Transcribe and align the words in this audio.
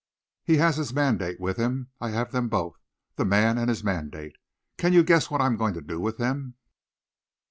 He 0.43 0.57
has 0.57 0.77
his 0.77 0.91
mandate 0.95 1.39
with 1.39 1.57
him. 1.57 1.91
I 2.01 2.09
have 2.09 2.31
them 2.31 2.49
both 2.49 2.79
the 3.17 3.23
man 3.23 3.59
and 3.59 3.69
his 3.69 3.83
mandate. 3.83 4.35
Can 4.79 4.93
you 4.93 5.03
guess 5.03 5.29
what 5.29 5.41
I 5.41 5.45
am 5.45 5.57
going 5.57 5.75
to 5.75 5.81
do 5.83 5.99
with 5.99 6.17
them?" 6.17 6.55